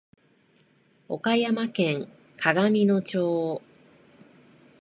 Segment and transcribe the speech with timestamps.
[1.07, 3.61] 岡山県鏡野町